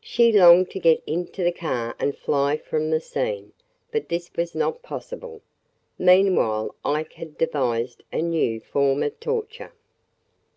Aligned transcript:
She 0.00 0.32
longed 0.32 0.68
to 0.70 0.80
get 0.80 1.00
into 1.06 1.44
the 1.44 1.52
car 1.52 1.94
and 2.00 2.18
fly 2.18 2.56
from 2.56 2.90
the 2.90 2.98
scene, 2.98 3.52
but 3.92 4.08
this 4.08 4.28
was 4.34 4.52
not 4.52 4.82
possible. 4.82 5.42
Meanwhile 5.96 6.74
Ike 6.84 7.12
had 7.12 7.38
devised 7.38 8.02
a 8.12 8.20
new 8.20 8.58
form 8.58 9.04
of 9.04 9.20
torture. 9.20 9.72